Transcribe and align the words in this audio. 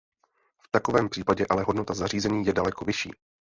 V 0.59 0.67
takovém 0.71 1.09
případě 1.09 1.45
ale 1.49 1.63
hodnota 1.63 1.93
zařízení 1.93 2.45
je 2.45 2.53
daleko 2.53 2.85
vyšší. 2.85 3.11